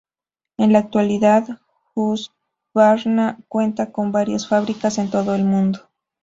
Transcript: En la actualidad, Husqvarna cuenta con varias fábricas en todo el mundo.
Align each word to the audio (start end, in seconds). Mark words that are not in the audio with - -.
En 0.57 0.73
la 0.73 0.79
actualidad, 0.79 1.59
Husqvarna 1.93 3.37
cuenta 3.47 3.91
con 3.91 4.11
varias 4.11 4.47
fábricas 4.47 4.97
en 4.97 5.11
todo 5.11 5.35
el 5.35 5.43
mundo. 5.45 5.91